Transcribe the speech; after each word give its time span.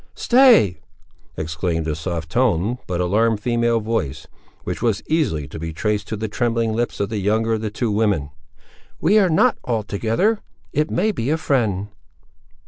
"Stay!" 0.15 0.79
exclaimed 1.37 1.87
a 1.87 1.93
soft 1.93 2.31
toned, 2.31 2.79
but 2.87 2.99
alarmed 2.99 3.39
female 3.39 3.79
voice, 3.79 4.25
which 4.63 4.81
was 4.81 5.03
easily 5.05 5.47
to 5.47 5.59
be 5.59 5.71
traced 5.71 6.07
to 6.07 6.17
the 6.17 6.27
trembling 6.27 6.73
lips 6.73 6.99
of 6.99 7.09
the 7.09 7.19
younger 7.19 7.53
of 7.53 7.61
the 7.61 7.69
two 7.69 7.91
women; 7.91 8.31
"we 8.99 9.19
are 9.19 9.29
not 9.29 9.59
altogether; 9.63 10.39
it 10.73 10.89
may 10.89 11.11
be 11.11 11.29
a 11.29 11.37
friend!" 11.37 11.89